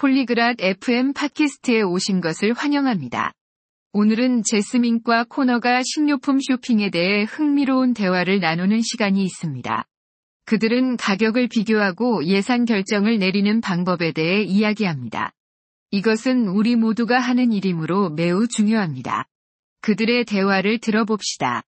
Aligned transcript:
폴리그랏 0.00 0.62
FM 0.62 1.12
팟캐스트에 1.12 1.82
오신 1.82 2.22
것을 2.22 2.54
환영합니다. 2.54 3.34
오늘은 3.92 4.44
제스민과 4.44 5.24
코너가 5.24 5.82
식료품 5.84 6.38
쇼핑에 6.40 6.88
대해 6.88 7.24
흥미로운 7.24 7.92
대화를 7.92 8.40
나누는 8.40 8.80
시간이 8.80 9.22
있습니다. 9.22 9.84
그들은 10.46 10.96
가격을 10.96 11.48
비교하고 11.48 12.24
예산 12.24 12.64
결정을 12.64 13.18
내리는 13.18 13.60
방법에 13.60 14.12
대해 14.12 14.42
이야기합니다. 14.42 15.32
이것은 15.90 16.48
우리 16.48 16.76
모두가 16.76 17.20
하는 17.20 17.52
일이므로 17.52 18.08
매우 18.08 18.48
중요합니다. 18.48 19.26
그들의 19.82 20.24
대화를 20.24 20.78
들어봅시다. 20.78 21.62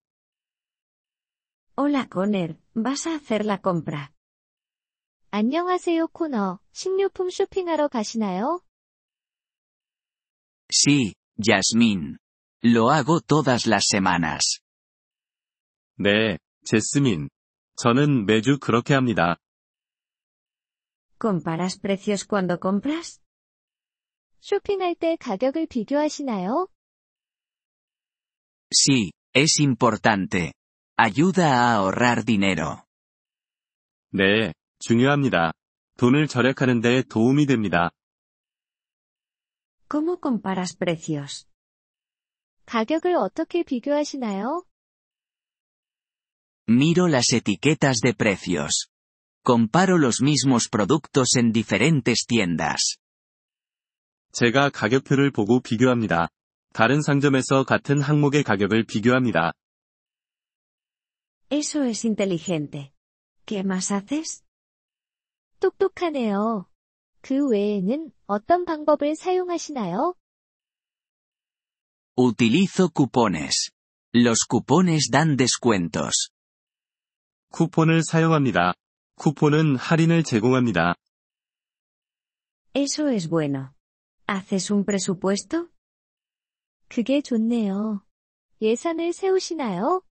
Hola 1.79 2.07
Conner, 2.11 2.57
¿vas 2.75 3.07
a 3.07 3.17
hacer 3.17 3.45
la 3.45 3.59
compra? 3.63 4.09
안녕하세요 5.35 6.09
코너. 6.09 6.59
식료품 6.73 7.31
쇼핑하러 7.31 7.89
가시나요? 7.89 8.61
Sí, 10.71 11.15
Yasmín. 11.39 12.19
Lo 12.63 12.91
hago 12.91 13.19
todas 13.19 13.67
las 13.67 13.87
semanas. 13.91 14.61
네, 15.97 16.37
제스민. 16.67 17.31
저는 17.79 18.27
매주 18.27 18.59
그렇게 18.59 18.93
합니다. 18.93 19.39
¿Comparas 21.19 21.81
precios 21.81 22.29
cuando 22.29 22.59
compras? 22.61 23.19
쇼핑할 24.41 24.95
때 24.97 25.17
가격을 25.17 25.67
비교하시나요? 25.67 26.69
Sí, 28.71 29.13
es 29.35 29.63
importante. 29.63 30.53
Ayuda 30.99 31.55
a 31.55 31.77
ahorrar 31.77 32.27
dinero. 32.27 32.85
네, 34.13 34.53
중요합니다. 34.82 35.52
돈을 35.98 36.28
절약하는 36.28 36.82
데 36.82 37.02
도움이 37.04 37.46
됩니다. 37.46 37.92
¿Cómo 39.90 40.20
comparas 40.20 40.78
precios? 40.78 41.48
가격을 42.66 43.16
어떻게 43.16 43.64
비교하시나요? 43.64 44.64
Miro 46.70 47.08
las 47.08 47.32
etiquetas 47.32 48.02
de 48.04 48.14
precios. 48.14 48.90
Comparo 49.46 49.98
los 49.98 50.22
mismos 50.22 50.68
productos 50.70 51.38
en 51.38 51.54
diferentes 51.54 52.26
tiendas. 52.28 52.98
제가 54.34 54.70
가격표를 54.70 55.32
보고 55.32 55.62
비교합니다. 55.62 56.28
다른 56.74 57.02
상점에서 57.02 57.64
같은 57.64 58.02
항목의 58.02 58.44
가격을 58.44 58.84
비교합니다. 58.86 59.54
Eso 61.50 61.86
es 61.86 62.06
inteligente. 62.06 62.92
¿Qué 63.46 63.64
más 63.64 63.90
haces? 63.92 64.44
똑똑하네요. 65.63 66.67
그 67.21 67.49
외에는 67.49 68.11
어떤 68.27 68.65
방법을 68.65 69.15
사용하시나요? 69.15 70.15
Utilizo 72.19 72.89
cupones. 72.93 73.71
Los 74.15 74.41
cupones 74.51 75.09
dan 75.11 75.37
descuentos. 75.37 76.31
쿠폰을 77.51 78.03
사용합니다. 78.03 78.75
쿠폰은 79.17 79.77
할인을 79.77 80.25
제공합니다. 80.25 80.95
Eso 82.75 83.09
es 83.09 83.29
bueno. 83.29 83.71
¿Haces 84.27 84.73
un 84.73 84.85
presupuesto? 84.85 85.69
그게 86.89 87.23
좋네요. 87.23 88.05
예산을 88.61 89.13
세우시나요? 89.13 90.03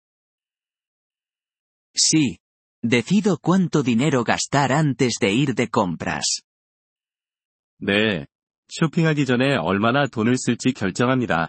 Sí. 1.93 2.37
Decido 2.82 3.38
cuánto 3.38 3.82
dinero 3.82 4.22
gastar 4.24 4.72
antes 4.72 5.14
de 5.20 5.32
ir 5.32 5.54
de 5.54 5.68
compras. 5.68 6.42
네. 7.78 8.26
쇼핑하기 8.68 9.26
전에 9.26 9.56
얼마나 9.56 10.06
돈을 10.06 10.36
쓸지 10.36 10.72
결정합니다. 10.72 11.48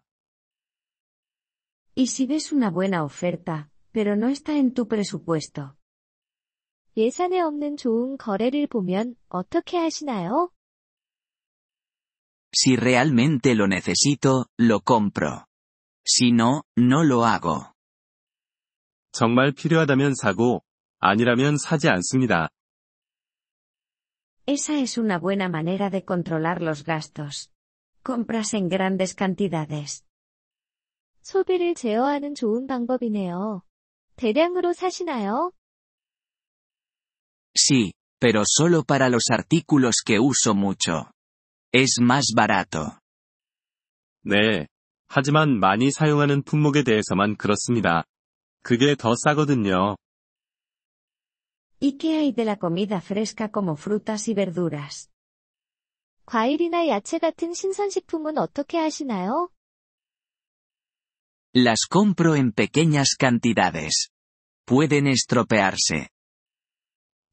¿Y 1.96 2.06
si 2.06 2.28
ves 2.28 2.52
una 2.52 2.70
buena 2.70 3.04
oferta, 3.04 3.72
pero 3.92 4.16
no 4.16 4.30
está 4.30 4.56
en 4.56 4.74
tu 4.74 4.88
presupuesto? 4.88 5.76
예산에 6.96 7.40
없는 7.42 7.78
좋은 7.78 8.18
거래를 8.18 8.68
보면 8.68 9.16
어떻게 9.30 9.78
하시나요? 9.78 10.52
Si 12.56 12.76
realmente 12.76 13.54
lo 13.54 13.68
necesito, 13.68 14.48
lo 14.58 14.80
compro. 14.82 15.46
Si 16.06 16.32
no, 16.32 16.64
no 16.76 17.04
lo 17.04 17.26
hago. 17.26 17.72
정말 19.12 19.52
필요하다면 19.52 20.14
사고, 20.16 20.64
아니라면 21.03 21.57
사지 21.59 21.89
않습니다. 21.89 22.49
Esa 24.47 24.79
es 24.79 24.99
una 24.99 25.19
buena 25.19 25.49
manera 25.49 25.91
de 25.91 26.05
controlar 26.05 26.63
los 26.63 26.85
gastos. 26.85 27.51
Compras 28.05 28.55
en 28.55 28.69
grandes 28.69 29.17
cantidades. 29.17 30.05
소비를 31.23 31.75
제어하는 31.75 32.35
좋은 32.37 32.69
방법이네요. 32.69 33.63
대량으로 34.15 34.73
사시나요? 34.73 35.53
Sí, 37.55 37.93
pero 38.21 38.45
solo 38.47 38.85
para 38.85 39.09
los 39.09 39.25
artículos 39.31 40.03
que 40.07 40.21
uso 40.21 40.55
mucho. 40.55 41.11
Es 41.73 42.01
más 42.01 42.33
barato. 42.35 42.93
네. 44.25 44.69
하지만 45.09 45.59
많이 45.59 45.91
사용하는 45.91 46.43
품목에 46.45 46.85
대해서만 46.85 47.37
그렇습니다. 47.37 48.05
그게 48.63 48.95
더 48.95 49.15
싸거든요. 49.17 49.97
¿Y 51.82 51.98
qué 51.98 52.18
hay 52.18 52.32
de 52.32 52.46
la 52.46 52.58
comida 52.58 53.02
fresca 53.02 53.50
como 53.50 53.76
frutas 53.76 54.28
y 54.28 54.34
verduras? 54.34 55.10
과일이나 56.26 56.88
야채 56.88 57.20
같은 57.20 57.54
신선식품은 57.54 58.38
어떻게 58.38 58.78
하시나요? 58.78 59.50
Las 61.56 61.88
compro 61.90 62.36
en 62.36 62.52
pequeñas 62.52 63.16
cantidades. 63.18 64.10
Pueden 64.66 65.08
estropearse. 65.08 66.10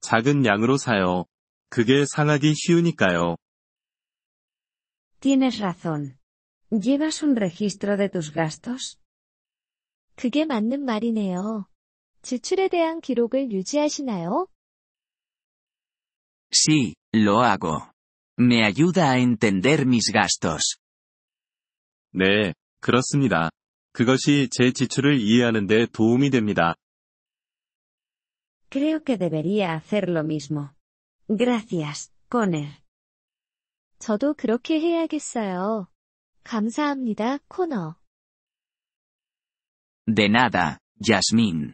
작은 0.00 0.44
양으로 0.46 0.76
사요. 0.76 1.24
그게 1.68 2.04
상하기 2.06 2.54
쉬우니까요. 2.54 3.36
Tienes 5.20 5.58
razón. 5.58 6.18
¿Llevas 6.70 7.22
un 7.22 7.34
registro 7.36 7.96
de 7.96 8.08
tus 8.08 8.32
gastos? 8.32 8.98
그게 10.16 10.44
맞는 10.44 10.84
말이네요. 10.84 11.66
지출에 12.21 12.67
대한 12.67 13.01
기록을 13.01 13.51
유지하시나요? 13.51 14.47
Sí, 16.51 16.95
lo 17.13 17.41
hago. 17.43 17.91
Me 18.39 18.63
ayuda 18.63 19.13
a 19.15 19.21
entender 19.21 19.81
mis 19.85 20.11
gastos. 20.11 20.79
네, 22.11 22.53
그렇습니다. 22.81 23.49
그것이 23.91 24.49
제 24.51 24.71
지출을 24.71 25.19
이해하는 25.19 25.67
데 25.67 25.85
도움이 25.85 26.29
됩니다. 26.29 26.75
Creo 28.69 29.03
que 29.03 29.17
debería 29.17 29.73
hacer 29.73 30.09
lo 30.09 30.21
mismo. 30.21 30.69
Gracias, 31.27 32.11
Conner. 32.31 32.69
저도 33.99 34.33
그렇게 34.33 34.79
해야겠어요. 34.79 35.87
감사합니다, 36.43 37.39
코너. 37.47 37.95
De 40.07 40.25
nada, 40.25 40.77
Yasmín. 41.07 41.73